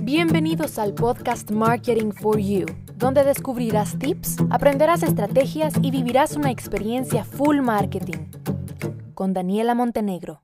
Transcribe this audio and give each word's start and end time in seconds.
Bienvenidos 0.00 0.80
al 0.80 0.94
podcast 0.94 1.52
Marketing 1.52 2.10
for 2.10 2.40
You, 2.40 2.66
donde 2.96 3.22
descubrirás 3.22 3.96
tips, 3.96 4.38
aprenderás 4.50 5.04
estrategias 5.04 5.74
y 5.80 5.92
vivirás 5.92 6.34
una 6.34 6.50
experiencia 6.50 7.24
full 7.24 7.60
marketing. 7.60 8.26
Con 9.14 9.32
Daniela 9.32 9.76
Montenegro. 9.76 10.42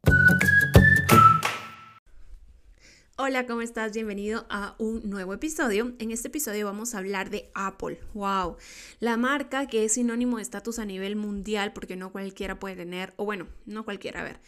Hola, 3.17 3.47
¿cómo 3.47 3.63
estás? 3.63 3.95
Bienvenido 3.95 4.47
a 4.49 4.77
un 4.79 5.11
nuevo 5.11 5.35
episodio. 5.35 5.93
En 5.99 6.13
este 6.13 6.29
episodio 6.29 6.67
vamos 6.67 6.95
a 6.95 6.99
hablar 6.99 7.31
de 7.31 7.51
Apple. 7.55 7.99
¡Wow! 8.15 8.59
La 9.01 9.17
marca 9.17 9.67
que 9.67 9.85
es 9.85 9.95
sinónimo 9.95 10.37
de 10.37 10.45
estatus 10.45 10.79
a 10.79 10.85
nivel 10.85 11.17
mundial 11.17 11.73
porque 11.73 11.97
no 11.97 12.13
cualquiera 12.13 12.61
puede 12.61 12.77
tener, 12.77 13.13
o 13.17 13.25
bueno, 13.25 13.49
no 13.67 13.85
cualquiera, 13.85 14.21
a 14.21 14.23
ver, 14.23 14.39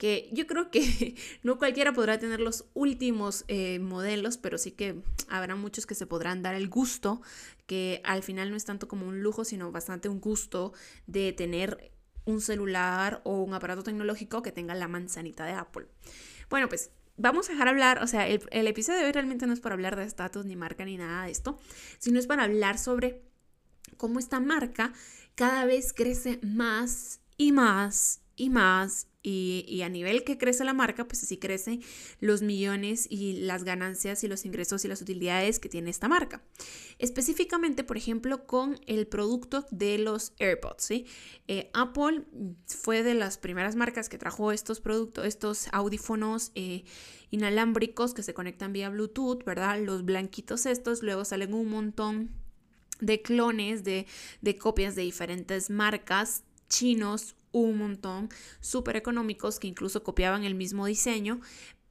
que 0.00 0.30
yo 0.32 0.46
creo 0.46 0.70
que 0.70 1.14
no 1.42 1.58
cualquiera 1.58 1.92
podrá 1.92 2.18
tener 2.18 2.40
los 2.40 2.64
últimos 2.72 3.44
eh, 3.48 3.78
modelos, 3.80 4.38
pero 4.38 4.56
sí 4.56 4.72
que 4.72 5.02
habrá 5.28 5.56
muchos 5.56 5.84
que 5.84 5.94
se 5.94 6.06
podrán 6.06 6.42
dar 6.42 6.54
el 6.54 6.70
gusto, 6.70 7.20
que 7.66 8.00
al 8.02 8.22
final 8.22 8.50
no 8.50 8.56
es 8.56 8.64
tanto 8.64 8.88
como 8.88 9.06
un 9.06 9.22
lujo, 9.22 9.44
sino 9.44 9.70
bastante 9.70 10.08
un 10.08 10.18
gusto 10.18 10.72
de 11.06 11.34
tener 11.34 11.92
un 12.24 12.40
celular 12.40 13.20
o 13.24 13.42
un 13.42 13.52
aparato 13.52 13.82
tecnológico 13.82 14.40
que 14.40 14.52
tenga 14.52 14.74
la 14.74 14.88
manzanita 14.88 15.44
de 15.44 15.52
Apple. 15.52 15.86
Bueno, 16.48 16.70
pues 16.70 16.92
vamos 17.18 17.50
a 17.50 17.52
dejar 17.52 17.68
hablar, 17.68 18.02
o 18.02 18.06
sea, 18.06 18.26
el, 18.26 18.42
el 18.52 18.68
episodio 18.68 19.00
de 19.00 19.04
hoy 19.04 19.12
realmente 19.12 19.46
no 19.46 19.52
es 19.52 19.60
para 19.60 19.74
hablar 19.74 19.96
de 19.96 20.04
estatus 20.04 20.46
ni 20.46 20.56
marca 20.56 20.86
ni 20.86 20.96
nada 20.96 21.26
de 21.26 21.30
esto, 21.30 21.58
sino 21.98 22.18
es 22.18 22.26
para 22.26 22.44
hablar 22.44 22.78
sobre 22.78 23.22
cómo 23.98 24.18
esta 24.18 24.40
marca 24.40 24.94
cada 25.34 25.66
vez 25.66 25.92
crece 25.92 26.40
más 26.42 27.20
y 27.36 27.52
más 27.52 28.22
y 28.40 28.48
más 28.48 29.06
y, 29.22 29.82
a 29.82 29.90
nivel 29.90 30.24
que 30.24 30.38
crece 30.38 30.64
la 30.64 30.72
marca, 30.72 31.06
pues 31.06 31.22
así 31.22 31.36
crecen 31.36 31.82
los 32.20 32.40
millones 32.40 33.06
y 33.10 33.34
las 33.34 33.64
ganancias 33.64 34.24
y 34.24 34.28
los 34.28 34.46
ingresos 34.46 34.82
y 34.86 34.88
las 34.88 35.02
utilidades 35.02 35.58
que 35.58 35.68
tiene 35.68 35.90
esta 35.90 36.08
marca. 36.08 36.42
Específicamente, 36.98 37.84
por 37.84 37.98
ejemplo, 37.98 38.46
con 38.46 38.80
el 38.86 39.06
producto 39.06 39.66
de 39.70 39.98
los 39.98 40.32
AirPods. 40.38 40.82
¿sí? 40.82 41.06
Eh, 41.48 41.70
Apple 41.74 42.24
fue 42.66 43.02
de 43.02 43.12
las 43.12 43.36
primeras 43.36 43.76
marcas 43.76 44.08
que 44.08 44.16
trajo 44.16 44.52
estos 44.52 44.80
productos, 44.80 45.26
estos 45.26 45.68
audífonos 45.72 46.50
eh, 46.54 46.84
inalámbricos 47.30 48.14
que 48.14 48.22
se 48.22 48.32
conectan 48.32 48.72
vía 48.72 48.88
Bluetooth, 48.88 49.44
¿verdad? 49.44 49.78
Los 49.84 50.06
blanquitos 50.06 50.64
estos, 50.64 51.02
luego 51.02 51.26
salen 51.26 51.52
un 51.52 51.68
montón 51.68 52.30
de 53.00 53.20
clones, 53.20 53.84
de, 53.84 54.06
de 54.40 54.56
copias 54.56 54.94
de 54.94 55.02
diferentes 55.02 55.68
marcas 55.68 56.44
chinos, 56.70 57.34
un 57.52 57.78
montón, 57.78 58.28
súper 58.60 58.96
económicos 58.96 59.58
que 59.58 59.68
incluso 59.68 60.02
copiaban 60.02 60.44
el 60.44 60.54
mismo 60.54 60.86
diseño, 60.86 61.40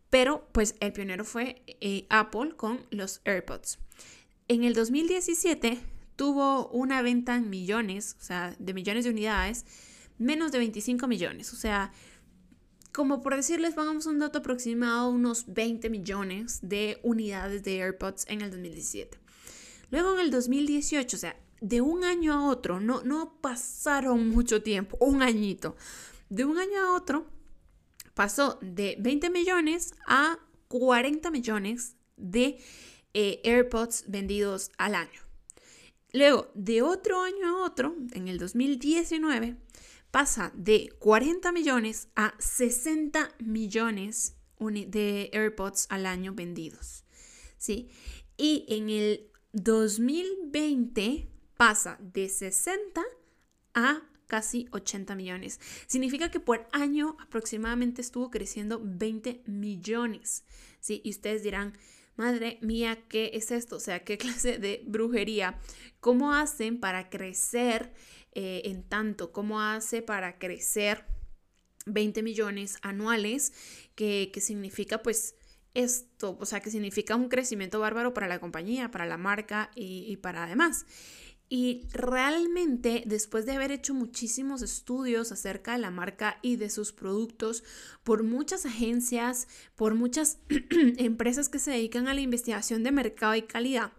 pero 0.09 0.47
pues 0.51 0.75
el 0.79 0.93
pionero 0.93 1.25
fue 1.25 1.63
eh, 1.67 2.05
Apple 2.09 2.55
con 2.55 2.85
los 2.89 3.21
AirPods. 3.25 3.79
En 4.47 4.63
el 4.63 4.73
2017 4.73 5.79
tuvo 6.15 6.67
una 6.69 7.01
venta 7.01 7.35
en 7.35 7.49
millones, 7.49 8.17
o 8.19 8.23
sea, 8.23 8.55
de 8.57 8.73
millones 8.73 9.05
de 9.05 9.11
unidades, 9.11 9.65
menos 10.17 10.51
de 10.51 10.57
25 10.57 11.07
millones, 11.07 11.53
o 11.53 11.55
sea, 11.55 11.91
como 12.91 13.21
por 13.21 13.35
decirles, 13.35 13.75
pongamos 13.75 14.07
un 14.07 14.19
dato 14.19 14.39
aproximado, 14.39 15.09
unos 15.09 15.45
20 15.53 15.89
millones 15.89 16.59
de 16.61 16.99
unidades 17.03 17.63
de 17.63 17.81
AirPods 17.83 18.25
en 18.27 18.41
el 18.41 18.49
2017. 18.49 19.17
Luego 19.91 20.15
en 20.15 20.19
el 20.21 20.31
2018, 20.31 21.15
o 21.15 21.19
sea, 21.19 21.39
de 21.61 21.81
un 21.81 22.03
año 22.03 22.33
a 22.33 22.47
otro, 22.47 22.79
no, 22.79 23.37
pasaron 23.41 24.29
mucho 24.29 24.63
tiempo, 24.63 24.97
un 24.99 25.21
añito, 25.21 25.75
de 26.29 26.45
un 26.45 26.57
año 26.57 26.79
a 26.79 26.93
otro 26.93 27.25
pasó 28.13 28.59
de 28.61 28.97
20 28.99 29.29
millones 29.29 29.93
a 30.05 30.37
40 30.67 31.31
millones 31.31 31.95
de 32.17 32.59
eh, 33.13 33.41
AirPods 33.43 34.05
vendidos 34.07 34.71
al 34.77 34.95
año. 34.95 35.21
Luego, 36.11 36.51
de 36.53 36.81
otro 36.81 37.21
año 37.21 37.47
a 37.47 37.63
otro, 37.63 37.95
en 38.13 38.27
el 38.27 38.39
2019, 38.39 39.55
pasa 40.11 40.51
de 40.55 40.89
40 40.99 41.51
millones 41.51 42.09
a 42.15 42.33
60 42.39 43.29
millones 43.39 44.35
de 44.59 45.29
AirPods 45.31 45.87
al 45.89 46.05
año 46.05 46.33
vendidos. 46.33 47.05
¿sí? 47.57 47.89
Y 48.37 48.65
en 48.69 48.89
el 48.89 49.29
2020 49.53 51.28
pasa 51.59 51.97
de 51.99 52.29
60 52.29 53.03
a 53.73 54.01
casi 54.27 54.69
80 54.71 55.13
millones. 55.15 55.59
Significa 55.87 56.31
que 56.31 56.39
por 56.39 56.65
año 56.71 57.17
aproximadamente 57.19 57.99
estuvo 58.01 58.31
creciendo 58.31 58.79
20 58.81 59.41
millones. 59.45 60.45
¿sí? 60.79 61.01
Y 61.03 61.09
ustedes 61.09 61.43
dirán, 61.43 61.77
madre 62.15 62.59
mía, 62.61 63.03
¿qué 63.09 63.31
es 63.33 63.51
esto? 63.51 63.75
O 63.75 63.79
sea, 63.81 64.05
¿qué 64.05 64.17
clase 64.23 64.57
de 64.57 64.83
brujería? 64.87 65.59
¿Cómo 65.99 66.33
hacen 66.33 66.79
para 66.79 67.09
crecer 67.09 67.91
eh, 68.31 68.61
en 68.63 68.83
tanto? 68.83 69.33
¿Cómo 69.33 69.59
hace 69.59 70.01
para 70.01 70.39
crecer 70.39 71.03
20 71.87 72.23
millones 72.23 72.77
anuales? 72.83 73.51
Que, 73.95 74.31
significa 74.39 75.03
pues 75.03 75.35
esto, 75.73 76.37
o 76.39 76.45
sea, 76.45 76.61
que 76.61 76.71
significa 76.71 77.17
un 77.17 77.27
crecimiento 77.27 77.81
bárbaro 77.81 78.13
para 78.13 78.29
la 78.29 78.39
compañía, 78.39 78.91
para 78.91 79.05
la 79.05 79.17
marca 79.17 79.71
y, 79.75 80.05
y 80.07 80.15
para 80.15 80.45
además. 80.45 80.85
Y 81.51 81.87
realmente, 81.91 83.03
después 83.07 83.47
de 83.47 83.53
haber 83.53 83.71
hecho 83.71 83.95
muchísimos 83.95 84.61
estudios 84.61 85.31
acerca 85.31 85.71
de 85.71 85.79
la 85.79 85.89
marca 85.89 86.37
y 86.43 86.57
de 86.57 86.69
sus 86.69 86.91
productos 86.91 87.63
por 88.03 88.21
muchas 88.23 88.67
agencias, 88.67 89.47
por 89.75 89.95
muchas 89.95 90.37
empresas 90.97 91.49
que 91.49 91.57
se 91.57 91.71
dedican 91.71 92.07
a 92.07 92.13
la 92.13 92.21
investigación 92.21 92.83
de 92.83 92.91
mercado 92.91 93.33
y 93.33 93.41
calidad, 93.41 93.93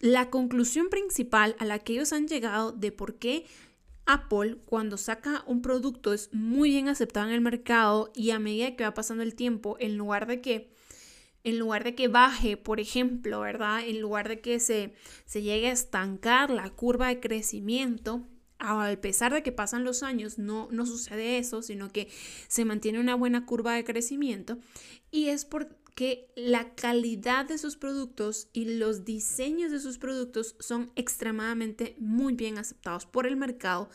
la 0.00 0.28
conclusión 0.28 0.90
principal 0.90 1.56
a 1.58 1.64
la 1.64 1.78
que 1.78 1.94
ellos 1.94 2.12
han 2.12 2.28
llegado 2.28 2.72
de 2.72 2.92
por 2.92 3.14
qué 3.14 3.46
Apple 4.04 4.58
cuando 4.66 4.98
saca 4.98 5.44
un 5.46 5.62
producto 5.62 6.12
es 6.12 6.28
muy 6.34 6.70
bien 6.70 6.88
aceptado 6.88 7.28
en 7.28 7.34
el 7.34 7.40
mercado 7.40 8.12
y 8.14 8.30
a 8.30 8.38
medida 8.38 8.76
que 8.76 8.84
va 8.84 8.92
pasando 8.92 9.22
el 9.22 9.34
tiempo, 9.34 9.76
en 9.80 9.96
lugar 9.96 10.26
de 10.26 10.42
que 10.42 10.74
en 11.44 11.58
lugar 11.58 11.84
de 11.84 11.94
que 11.94 12.08
baje, 12.08 12.56
por 12.56 12.80
ejemplo, 12.80 13.40
¿verdad? 13.40 13.86
En 13.86 14.00
lugar 14.00 14.28
de 14.28 14.40
que 14.40 14.58
se, 14.58 14.94
se 15.26 15.42
llegue 15.42 15.68
a 15.68 15.72
estancar 15.72 16.50
la 16.50 16.70
curva 16.70 17.08
de 17.08 17.20
crecimiento, 17.20 18.26
a 18.58 18.96
pesar 19.00 19.32
de 19.34 19.42
que 19.42 19.52
pasan 19.52 19.84
los 19.84 20.02
años, 20.02 20.38
no, 20.38 20.68
no 20.70 20.86
sucede 20.86 21.38
eso, 21.38 21.60
sino 21.60 21.90
que 21.90 22.08
se 22.48 22.64
mantiene 22.64 22.98
una 22.98 23.14
buena 23.14 23.44
curva 23.44 23.74
de 23.74 23.84
crecimiento 23.84 24.58
y 25.10 25.28
es 25.28 25.44
porque 25.44 26.32
la 26.34 26.74
calidad 26.74 27.44
de 27.44 27.58
sus 27.58 27.76
productos 27.76 28.48
y 28.54 28.78
los 28.78 29.04
diseños 29.04 29.70
de 29.70 29.80
sus 29.80 29.98
productos 29.98 30.56
son 30.60 30.90
extremadamente 30.96 31.94
muy 31.98 32.34
bien 32.34 32.56
aceptados 32.56 33.04
por 33.04 33.26
el 33.26 33.36
mercado 33.36 33.90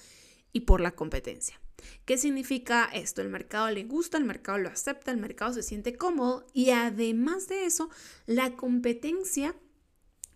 y 0.54 0.62
por 0.62 0.82
la 0.82 0.92
competencia. 0.92 1.60
¿Qué 2.06 2.18
significa 2.18 2.90
esto? 2.94 3.22
El 3.22 3.30
mercado 3.30 3.70
le 3.70 3.84
gusta, 3.84 4.18
el 4.18 4.26
mercado 4.26 4.58
lo 4.58 4.70
acepta, 4.70 5.12
el 5.12 5.18
mercado 5.18 5.54
se 5.54 5.64
siente 5.64 5.96
cómodo 5.96 6.46
y 6.54 6.72
además 6.72 7.48
de 7.48 7.66
eso, 7.66 7.90
la 8.26 8.56
competencia 8.56 9.56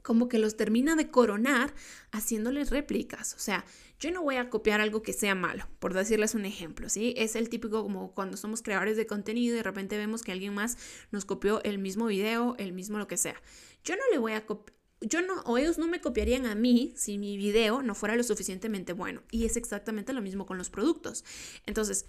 como 0.04 0.28
que 0.28 0.38
los 0.38 0.58
termina 0.58 0.96
de 0.96 1.10
coronar 1.10 1.74
haciéndoles 2.12 2.70
réplicas. 2.70 3.34
O 3.36 3.40
sea, 3.40 3.66
yo 4.00 4.12
no 4.12 4.22
voy 4.22 4.36
a 4.36 4.50
copiar 4.50 4.82
algo 4.82 5.02
que 5.02 5.14
sea 5.14 5.34
malo, 5.34 5.66
por 5.80 5.94
decirles 5.94 6.36
un 6.36 6.46
ejemplo, 6.46 6.90
¿sí? 6.90 7.14
Es 7.18 7.36
el 7.36 7.50
típico 7.50 7.82
como 7.84 8.14
cuando 8.14 8.36
somos 8.38 8.62
creadores 8.62 8.98
de 8.98 9.08
contenido 9.08 9.54
y 9.54 9.58
de 9.58 9.64
repente 9.64 9.98
vemos 9.98 10.22
que 10.22 10.34
alguien 10.34 10.54
más 10.54 10.78
nos 11.12 11.24
copió 11.26 11.64
el 11.64 11.80
mismo 11.80 12.08
video, 12.08 12.56
el 12.60 12.74
mismo 12.74 12.98
lo 12.98 13.08
que 13.08 13.18
sea. 13.18 13.42
Yo 13.86 13.96
no 13.96 14.04
le 14.12 14.18
voy 14.18 14.34
a 14.34 14.46
copiar 14.46 14.83
yo 15.06 15.22
no, 15.22 15.42
o 15.42 15.58
ellos 15.58 15.78
no 15.78 15.88
me 15.88 16.02
copiarían 16.02 16.46
a 16.46 16.56
mí 16.56 16.94
si 16.96 17.18
mi 17.18 17.38
video 17.38 17.82
no 17.82 17.96
fuera 17.96 18.16
lo 18.16 18.24
suficientemente 18.24 18.94
bueno. 18.94 19.22
Y 19.32 19.46
es 19.46 19.58
exactamente 19.58 20.14
lo 20.14 20.22
mismo 20.22 20.46
con 20.46 20.58
los 20.58 20.70
productos. 20.70 21.24
Entonces, 21.66 22.06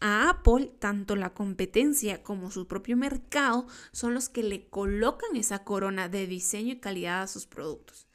a 0.00 0.28
Apple, 0.28 0.72
tanto 0.78 1.16
la 1.16 1.32
competencia 1.32 2.22
como 2.22 2.50
su 2.50 2.66
propio 2.66 2.96
mercado 2.96 3.66
son 3.92 4.14
los 4.14 4.28
que 4.28 4.42
le 4.42 4.68
colocan 4.68 5.36
esa 5.36 5.64
corona 5.64 6.08
de 6.08 6.26
diseño 6.26 6.74
y 6.74 6.80
calidad 6.80 7.22
a 7.22 7.28
sus 7.28 7.46
productos. 7.46 8.06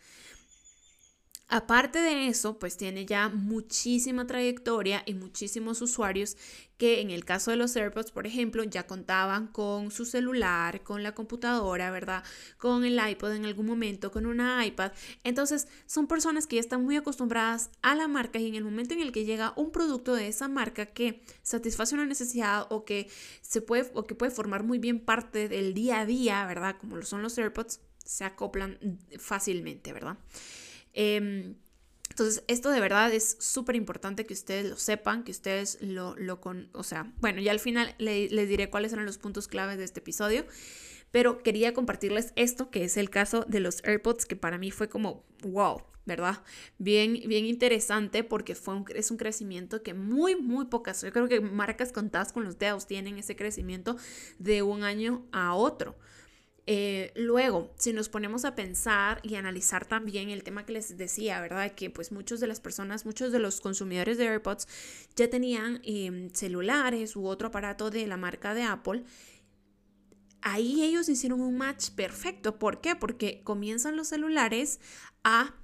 Aparte 1.53 1.99
de 1.99 2.27
eso, 2.27 2.59
pues 2.59 2.77
tiene 2.77 3.05
ya 3.05 3.27
muchísima 3.27 4.25
trayectoria 4.25 5.03
y 5.05 5.15
muchísimos 5.15 5.81
usuarios 5.81 6.37
que 6.77 7.01
en 7.01 7.09
el 7.09 7.25
caso 7.25 7.51
de 7.51 7.57
los 7.57 7.75
AirPods, 7.75 8.11
por 8.11 8.25
ejemplo, 8.25 8.63
ya 8.63 8.87
contaban 8.87 9.47
con 9.47 9.91
su 9.91 10.05
celular, 10.05 10.81
con 10.81 11.03
la 11.03 11.13
computadora, 11.13 11.91
¿verdad? 11.91 12.23
Con 12.57 12.85
el 12.85 12.97
iPod 13.05 13.33
en 13.33 13.43
algún 13.43 13.65
momento, 13.65 14.11
con 14.11 14.27
una 14.27 14.65
iPad. 14.65 14.93
Entonces, 15.25 15.67
son 15.87 16.07
personas 16.07 16.47
que 16.47 16.55
ya 16.55 16.61
están 16.61 16.85
muy 16.85 16.95
acostumbradas 16.95 17.69
a 17.81 17.95
la 17.95 18.07
marca 18.07 18.39
y 18.39 18.47
en 18.47 18.55
el 18.55 18.63
momento 18.63 18.93
en 18.93 19.01
el 19.01 19.11
que 19.11 19.25
llega 19.25 19.51
un 19.57 19.73
producto 19.73 20.15
de 20.15 20.29
esa 20.29 20.47
marca 20.47 20.85
que 20.85 21.21
satisface 21.43 21.95
una 21.95 22.05
necesidad 22.05 22.65
o 22.69 22.85
que 22.85 23.09
se 23.41 23.61
puede 23.61 23.91
o 23.93 24.05
que 24.05 24.15
puede 24.15 24.31
formar 24.31 24.63
muy 24.63 24.79
bien 24.79 25.01
parte 25.01 25.49
del 25.49 25.73
día 25.73 25.99
a 25.99 26.05
día, 26.05 26.45
¿verdad? 26.45 26.77
Como 26.79 26.95
lo 26.95 27.03
son 27.03 27.21
los 27.21 27.37
AirPods, 27.37 27.81
se 28.05 28.23
acoplan 28.23 28.79
fácilmente, 29.19 29.91
¿verdad? 29.91 30.17
Em, 30.93 31.55
entonces, 32.09 32.43
esto 32.47 32.69
de 32.71 32.79
verdad 32.81 33.13
es 33.13 33.37
súper 33.39 33.75
importante 33.77 34.25
que 34.25 34.33
ustedes 34.33 34.69
lo 34.69 34.75
sepan, 34.77 35.23
que 35.23 35.31
ustedes 35.31 35.77
lo, 35.81 36.15
lo 36.17 36.41
con, 36.41 36.69
o 36.73 36.83
sea, 36.83 37.13
bueno, 37.21 37.41
ya 37.41 37.51
al 37.51 37.59
final 37.59 37.95
les 37.99 38.49
diré 38.49 38.69
cuáles 38.69 38.91
eran 38.93 39.05
los 39.05 39.17
puntos 39.17 39.47
claves 39.47 39.77
de 39.77 39.85
este 39.85 40.01
episodio, 40.01 40.45
Pero 41.11 41.43
quería 41.43 41.73
compartirles 41.73 42.33
esto, 42.35 42.69
que 42.71 42.83
es 42.85 42.97
el 42.97 43.09
caso 43.09 43.45
de 43.47 43.59
los 43.59 43.83
AirPods, 43.83 44.25
que 44.25 44.35
para 44.35 44.57
mí 44.57 44.71
fue 44.71 44.89
como, 44.89 45.25
wow, 45.43 45.83
¿verdad? 46.05 46.43
Bien, 46.77 47.13
bien 47.27 47.45
interesante 47.45 48.23
porque 48.23 48.55
fue 48.55 48.75
un, 48.75 48.85
es 48.95 49.11
un 49.11 49.17
crecimiento 49.17 49.83
que 49.83 49.93
muy, 49.93 50.35
muy 50.35 50.65
pocas, 50.65 51.01
yo 51.01 51.11
creo 51.11 51.27
que 51.27 51.41
marcas 51.41 51.91
contadas 51.91 52.31
con 52.33 52.43
los 52.45 52.57
dedos 52.59 52.87
tienen 52.87 53.17
ese 53.17 53.35
crecimiento 53.35 53.97
de 54.39 54.61
un 54.63 54.83
año 54.83 55.27
a 55.31 55.53
otro. 55.55 55.97
Eh, 56.67 57.11
luego, 57.15 57.73
si 57.77 57.91
nos 57.91 58.07
ponemos 58.07 58.45
a 58.45 58.53
pensar 58.55 59.19
y 59.23 59.35
analizar 59.35 59.85
también 59.85 60.29
el 60.29 60.43
tema 60.43 60.65
que 60.65 60.73
les 60.73 60.95
decía, 60.95 61.41
¿verdad? 61.41 61.71
Que 61.73 61.89
pues 61.89 62.11
muchos 62.11 62.39
de 62.39 62.47
las 62.47 62.59
personas, 62.59 63.05
muchos 63.05 63.31
de 63.31 63.39
los 63.39 63.61
consumidores 63.61 64.17
de 64.17 64.27
AirPods 64.27 64.67
ya 65.15 65.29
tenían 65.29 65.81
em, 65.83 66.29
celulares 66.31 67.15
u 67.15 67.25
otro 67.25 67.47
aparato 67.47 67.89
de 67.89 68.05
la 68.05 68.17
marca 68.17 68.53
de 68.53 68.63
Apple. 68.63 69.03
Ahí 70.41 70.83
ellos 70.83 71.09
hicieron 71.09 71.41
un 71.41 71.57
match 71.57 71.89
perfecto. 71.91 72.57
¿Por 72.59 72.81
qué? 72.81 72.95
Porque 72.95 73.41
comienzan 73.43 73.95
los 73.95 74.09
celulares 74.09 74.79
a 75.23 75.55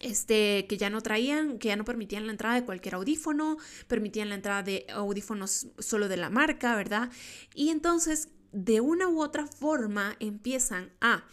este, 0.00 0.66
que 0.68 0.76
ya 0.76 0.90
no 0.90 1.00
traían, 1.00 1.58
que 1.58 1.68
ya 1.68 1.76
no 1.76 1.84
permitían 1.84 2.26
la 2.26 2.32
entrada 2.32 2.56
de 2.56 2.64
cualquier 2.64 2.96
audífono, 2.96 3.56
permitían 3.88 4.28
la 4.28 4.34
entrada 4.36 4.62
de 4.62 4.86
audífonos 4.92 5.68
solo 5.78 6.08
de 6.08 6.16
la 6.16 6.30
marca, 6.30 6.76
¿verdad? 6.76 7.10
Y 7.54 7.70
entonces 7.70 8.28
de 8.54 8.80
una 8.80 9.08
u 9.08 9.20
otra 9.20 9.46
forma 9.46 10.16
empiezan 10.20 10.92
a 11.00 11.24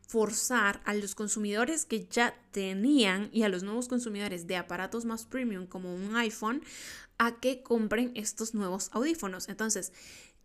forzar 0.00 0.80
a 0.84 0.94
los 0.94 1.14
consumidores 1.14 1.84
que 1.84 2.06
ya 2.06 2.34
tenían 2.50 3.28
y 3.32 3.44
a 3.44 3.48
los 3.48 3.62
nuevos 3.62 3.86
consumidores 3.86 4.48
de 4.48 4.56
aparatos 4.56 5.04
más 5.04 5.24
premium 5.24 5.66
como 5.66 5.94
un 5.94 6.16
iPhone 6.16 6.62
a 7.18 7.38
que 7.38 7.62
compren 7.62 8.10
estos 8.16 8.54
nuevos 8.54 8.88
audífonos. 8.92 9.48
Entonces, 9.48 9.92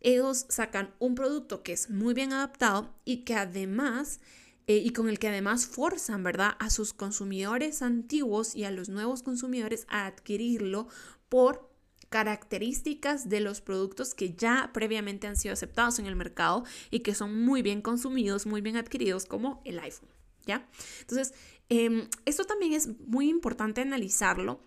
ellos 0.02 0.46
sacan 0.50 0.94
un 1.00 1.16
producto 1.16 1.64
que 1.64 1.74
es 1.74 1.90
muy 1.90 2.14
bien 2.14 2.34
adaptado 2.34 2.94
y 3.06 3.24
que 3.24 3.34
además 3.36 4.20
eh, 4.68 4.78
y 4.78 4.92
con 4.92 5.10
el 5.10 5.20
que 5.20 5.30
además 5.30 5.68
forzan, 5.68 6.24
¿verdad?, 6.24 6.56
a 6.60 6.70
sus 6.70 6.94
consumidores 6.94 7.82
antiguos 7.82 8.56
y 8.56 8.64
a 8.66 8.72
los 8.72 8.90
nuevos 8.90 9.24
consumidores 9.24 9.86
a 9.90 10.08
adquirirlo 10.08 10.88
por 11.30 11.75
características 12.10 13.30
de 13.30 13.40
los 13.40 13.62
productos 13.62 14.14
que 14.14 14.34
ya 14.34 14.72
previamente 14.74 15.28
han 15.28 15.36
sido 15.36 15.54
aceptados 15.54 16.00
en 16.00 16.06
el 16.06 16.16
mercado 16.16 16.64
y 16.92 17.00
que 17.00 17.16
son 17.16 17.44
muy 17.44 17.62
bien 17.62 17.82
consumidos, 17.82 18.46
muy 18.46 18.62
bien 18.62 18.78
adquiridos 18.78 19.26
como 19.26 19.62
el 19.66 19.80
iPhone, 19.80 20.10
¿ya? 20.46 20.68
Entonces, 21.02 21.34
em, 21.70 22.08
esto 22.26 22.46
también 22.46 22.74
es 22.74 22.88
muy 23.08 23.30
importante 23.30 23.82
analizarlo 23.82 24.62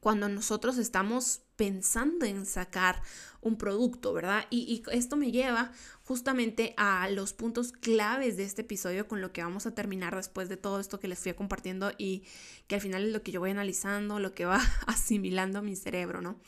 cuando 0.00 0.28
nosotros 0.28 0.78
estamos 0.78 1.42
pensando 1.62 2.26
en 2.26 2.44
sacar 2.44 3.00
un 3.40 3.56
producto, 3.56 4.12
¿verdad? 4.12 4.46
Y, 4.50 4.82
esto 4.90 5.16
me 5.16 5.30
lleva 5.30 5.70
justamente 6.02 6.74
a 6.76 7.08
los 7.08 7.34
puntos 7.34 7.70
claves 7.70 8.36
de 8.36 8.42
este 8.42 8.62
episodio 8.62 9.06
con 9.06 9.20
lo 9.20 9.32
que 9.32 9.44
vamos 9.44 9.64
a 9.66 9.72
terminar 9.72 10.16
después 10.16 10.48
de 10.48 10.56
todo 10.56 10.80
esto 10.80 10.98
que 10.98 11.06
les 11.06 11.20
fui 11.20 11.34
compartiendo 11.34 11.92
y 11.96 12.24
que 12.66 12.74
al 12.74 12.80
final 12.80 13.04
es 13.04 13.12
lo 13.12 13.22
que 13.22 13.30
yo 13.30 13.38
voy 13.38 13.50
analizando, 13.50 14.18
lo 14.18 14.34
que 14.34 14.44
va 14.44 14.60
asimilando 14.88 15.62
mi 15.62 15.76
cerebro, 15.76 16.20
¿no? 16.20 16.40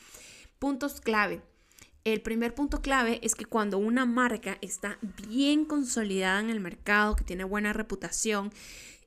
Puntos 0.59 0.99
clave. 0.99 1.41
El 2.03 2.19
primer 2.21 2.53
punto 2.53 2.81
clave 2.81 3.21
es 3.23 3.35
que 3.35 3.45
cuando 3.45 3.77
una 3.77 4.05
marca 4.05 4.57
está 4.59 4.99
bien 5.29 5.63
consolidada 5.63 6.41
en 6.41 6.49
el 6.49 6.59
mercado, 6.59 7.15
que 7.15 7.23
tiene 7.23 7.45
buena 7.45 7.71
reputación, 7.71 8.51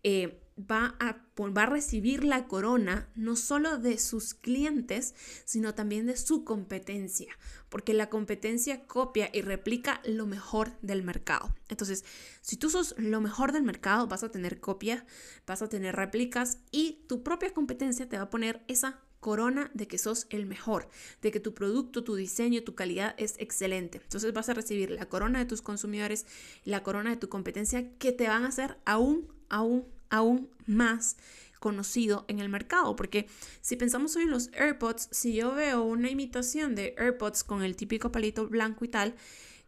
eh, 0.02 0.40
va 0.58 0.96
a, 0.98 1.24
va 1.38 1.62
a 1.62 1.66
recibir 1.66 2.24
la 2.24 2.46
corona 2.46 3.08
no 3.14 3.36
solo 3.36 3.78
de 3.78 3.98
sus 3.98 4.34
clientes, 4.34 5.14
sino 5.44 5.74
también 5.74 6.06
de 6.06 6.16
su 6.16 6.44
competencia, 6.44 7.38
porque 7.68 7.94
la 7.94 8.10
competencia 8.10 8.86
copia 8.86 9.30
y 9.32 9.42
replica 9.42 10.00
lo 10.04 10.26
mejor 10.26 10.72
del 10.82 11.02
mercado. 11.02 11.54
Entonces, 11.68 12.04
si 12.40 12.56
tú 12.56 12.70
sos 12.70 12.94
lo 12.98 13.20
mejor 13.20 13.52
del 13.52 13.62
mercado, 13.62 14.06
vas 14.06 14.24
a 14.24 14.30
tener 14.30 14.60
copia, 14.60 15.06
vas 15.46 15.62
a 15.62 15.68
tener 15.68 15.94
réplicas 15.96 16.58
y 16.70 17.04
tu 17.08 17.22
propia 17.22 17.54
competencia 17.54 18.08
te 18.08 18.16
va 18.16 18.24
a 18.24 18.30
poner 18.30 18.64
esa 18.68 19.00
corona 19.20 19.70
de 19.74 19.88
que 19.88 19.98
sos 19.98 20.26
el 20.30 20.46
mejor, 20.46 20.88
de 21.22 21.30
que 21.30 21.40
tu 21.40 21.54
producto, 21.54 22.04
tu 22.04 22.14
diseño, 22.14 22.62
tu 22.62 22.74
calidad 22.74 23.14
es 23.18 23.34
excelente. 23.38 24.00
Entonces 24.02 24.32
vas 24.32 24.48
a 24.48 24.54
recibir 24.54 24.90
la 24.90 25.06
corona 25.06 25.38
de 25.38 25.44
tus 25.44 25.62
consumidores, 25.62 26.26
la 26.64 26.82
corona 26.82 27.10
de 27.10 27.16
tu 27.16 27.28
competencia 27.28 27.90
que 27.98 28.12
te 28.12 28.28
van 28.28 28.44
a 28.44 28.48
hacer 28.48 28.78
aún, 28.84 29.28
aún, 29.48 29.86
aún 30.10 30.50
más 30.66 31.16
conocido 31.58 32.24
en 32.28 32.38
el 32.38 32.48
mercado. 32.48 32.96
Porque 32.96 33.26
si 33.60 33.76
pensamos 33.76 34.16
hoy 34.16 34.22
en 34.24 34.30
los 34.30 34.50
AirPods, 34.52 35.08
si 35.10 35.34
yo 35.34 35.54
veo 35.54 35.82
una 35.82 36.10
imitación 36.10 36.74
de 36.74 36.94
AirPods 36.98 37.44
con 37.44 37.62
el 37.62 37.76
típico 37.76 38.12
palito 38.12 38.46
blanco 38.48 38.84
y 38.84 38.88
tal, 38.88 39.14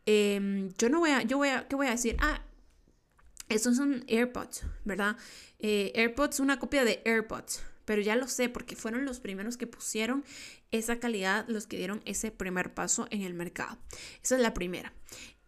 em, 0.06 0.70
yo 0.78 0.88
no 0.88 1.00
voy 1.00 1.10
a, 1.10 1.22
yo 1.22 1.38
voy 1.38 1.48
a, 1.48 1.68
¿qué 1.68 1.76
voy 1.76 1.88
a 1.88 1.90
decir? 1.90 2.16
Ah, 2.20 2.42
estos 3.48 3.76
son 3.76 4.04
AirPods, 4.08 4.62
¿verdad? 4.84 5.16
Eh, 5.58 5.92
AirPods, 5.96 6.40
una 6.40 6.58
copia 6.58 6.84
de 6.84 7.02
AirPods. 7.04 7.62
Pero 7.84 8.02
ya 8.02 8.14
lo 8.14 8.28
sé 8.28 8.48
porque 8.48 8.76
fueron 8.76 9.04
los 9.04 9.18
primeros 9.18 9.56
que 9.56 9.66
pusieron 9.66 10.24
esa 10.70 11.00
calidad, 11.00 11.46
los 11.48 11.66
que 11.66 11.76
dieron 11.76 12.02
ese 12.04 12.30
primer 12.30 12.72
paso 12.72 13.08
en 13.10 13.22
el 13.22 13.34
mercado. 13.34 13.76
Esa 14.22 14.36
es 14.36 14.42
la 14.42 14.54
primera. 14.54 14.92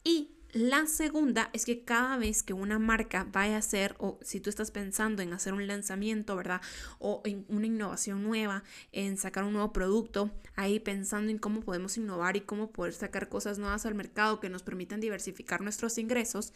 Y 0.03 0.33
la 0.53 0.87
segunda 0.87 1.49
es 1.55 1.65
que 1.65 1.83
cada 1.83 2.19
vez 2.19 2.43
que 2.43 2.53
una 2.53 2.79
marca 2.79 3.27
vaya 3.33 3.57
a 3.57 3.59
hacer, 3.61 3.97
o 3.99 4.19
si 4.23 4.39
tú 4.39 4.51
estás 4.51 4.71
pensando 4.71 5.23
en 5.23 5.33
hacer 5.33 5.55
un 5.55 5.67
lanzamiento, 5.67 6.37
¿verdad? 6.37 6.61
O 6.99 7.23
en 7.25 7.47
una 7.49 7.67
innovación 7.67 8.23
nueva, 8.23 8.63
en 8.93 9.17
sacar 9.17 9.45
un 9.45 9.55
nuevo 9.55 9.73
producto, 9.73 10.31
ahí 10.55 10.79
pensando 10.79 11.31
en 11.31 11.39
cómo 11.39 11.61
podemos 11.61 11.97
innovar 11.97 12.37
y 12.37 12.43
cómo 12.43 12.71
poder 12.71 12.93
sacar 12.93 13.31
cosas 13.31 13.59
nuevas 13.59 13.87
al 13.87 13.95
mercado 13.95 14.41
que 14.41 14.51
nos 14.51 14.63
permitan 14.63 15.01
diversificar 15.01 15.63
nuestros 15.63 15.97
ingresos, 15.97 16.53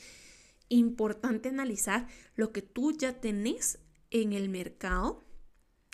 importante 0.68 1.48
analizar 1.48 2.06
lo 2.34 2.52
que 2.52 2.60
tú 2.60 2.92
ya 2.92 3.14
tenés 3.18 3.78
en 4.10 4.34
el 4.34 4.50
mercado 4.50 5.24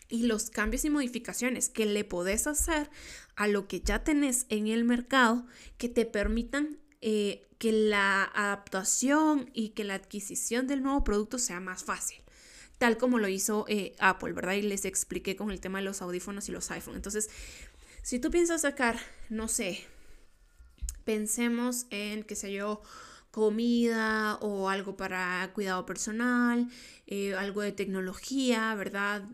y 0.09 0.27
los 0.27 0.51
cambios 0.51 0.85
y 0.85 0.91
modificaciones 0.91 1.69
que 1.69 1.87
le 1.87 2.05
podés 2.05 2.49
hacer 2.49 2.91
a 3.37 3.47
lo 3.47 3.69
que 3.69 3.81
ya 3.81 4.03
tenés 4.03 4.47
en 4.49 4.67
el 4.67 4.85
mercado 4.85 5.47
que 5.79 5.89
te 5.89 6.05
permitan 6.05 6.82
eh, 7.03 7.49
que 7.59 7.73
la 7.73 8.25
adaptación 8.25 9.51
y 9.53 9.71
que 9.71 9.85
la 9.85 9.95
adquisición 9.95 10.67
del 10.67 10.83
nuevo 10.83 11.05
producto 11.05 11.39
sea 11.39 11.61
más 11.61 11.85
fácil, 11.85 12.23
tal 12.79 12.97
como 12.97 13.19
lo 13.19 13.29
hizo 13.29 13.65
eh, 13.69 13.95
Apple, 13.99 14.33
¿verdad? 14.33 14.55
Y 14.55 14.63
les 14.63 14.85
expliqué 14.85 15.37
con 15.37 15.51
el 15.51 15.61
tema 15.61 15.79
de 15.79 15.85
los 15.85 16.01
audífonos 16.01 16.49
y 16.49 16.53
los 16.53 16.71
iPhone. 16.71 16.97
Entonces, 16.97 17.29
si 18.03 18.19
tú 18.19 18.31
piensas 18.31 18.63
sacar, 18.63 18.99
no 19.29 19.49
sé, 19.49 19.85
pensemos 21.05 21.87
en, 21.91 22.23
qué 22.23 22.37
sé 22.37 22.53
yo, 22.53 22.83
comida 23.33 24.37
o 24.37 24.69
algo 24.69 24.97
para 24.97 25.51
cuidado 25.55 25.85
personal, 25.87 26.69
eh, 27.07 27.35
algo 27.35 27.63
de 27.63 27.73
tecnología, 27.73 28.75
¿verdad? 28.75 29.25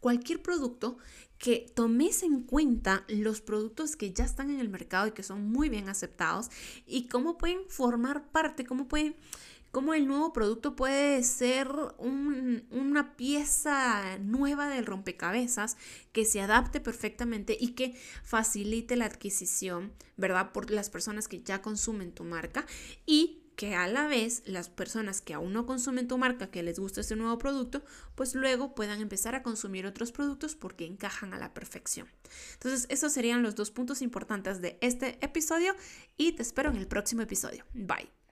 Cualquier 0.00 0.42
producto 0.42 0.98
que 1.44 1.70
tomes 1.74 2.22
en 2.22 2.40
cuenta 2.40 3.04
los 3.06 3.42
productos 3.42 3.96
que 3.96 4.14
ya 4.14 4.24
están 4.24 4.48
en 4.48 4.60
el 4.60 4.70
mercado 4.70 5.08
y 5.08 5.10
que 5.10 5.22
son 5.22 5.46
muy 5.52 5.68
bien 5.68 5.90
aceptados 5.90 6.48
y 6.86 7.06
cómo 7.08 7.36
pueden 7.36 7.68
formar 7.68 8.30
parte, 8.30 8.64
cómo 8.64 8.88
pueden 8.88 9.14
cómo 9.70 9.92
el 9.92 10.08
nuevo 10.08 10.32
producto 10.32 10.74
puede 10.74 11.22
ser 11.22 11.68
una 11.98 13.14
pieza 13.16 14.16
nueva 14.20 14.68
del 14.68 14.86
rompecabezas 14.86 15.76
que 16.12 16.24
se 16.24 16.40
adapte 16.40 16.80
perfectamente 16.80 17.58
y 17.60 17.72
que 17.72 17.94
facilite 18.22 18.96
la 18.96 19.04
adquisición, 19.04 19.92
¿verdad? 20.16 20.52
Por 20.52 20.70
las 20.70 20.88
personas 20.88 21.28
que 21.28 21.42
ya 21.42 21.60
consumen 21.60 22.12
tu 22.12 22.24
marca 22.24 22.64
y 23.04 23.43
que 23.56 23.74
a 23.74 23.86
la 23.86 24.06
vez 24.06 24.42
las 24.46 24.68
personas 24.68 25.20
que 25.20 25.34
aún 25.34 25.52
no 25.52 25.66
consumen 25.66 26.08
tu 26.08 26.18
marca, 26.18 26.50
que 26.50 26.62
les 26.62 26.78
gusta 26.78 27.00
este 27.00 27.16
nuevo 27.16 27.38
producto, 27.38 27.84
pues 28.14 28.34
luego 28.34 28.74
puedan 28.74 29.00
empezar 29.00 29.34
a 29.34 29.42
consumir 29.42 29.86
otros 29.86 30.12
productos 30.12 30.54
porque 30.56 30.86
encajan 30.86 31.34
a 31.34 31.38
la 31.38 31.54
perfección. 31.54 32.08
Entonces, 32.54 32.86
esos 32.88 33.12
serían 33.12 33.42
los 33.42 33.54
dos 33.54 33.70
puntos 33.70 34.02
importantes 34.02 34.60
de 34.60 34.78
este 34.80 35.18
episodio 35.24 35.74
y 36.16 36.32
te 36.32 36.42
espero 36.42 36.70
en 36.70 36.76
el 36.76 36.86
próximo 36.86 37.22
episodio. 37.22 37.64
Bye. 37.74 38.23